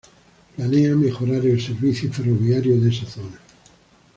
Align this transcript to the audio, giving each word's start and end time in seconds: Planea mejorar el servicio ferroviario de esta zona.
Planea 0.55 0.95
mejorar 0.95 1.45
el 1.45 1.61
servicio 1.61 2.11
ferroviario 2.11 2.75
de 2.81 2.89
esta 2.89 3.05
zona. 3.05 3.39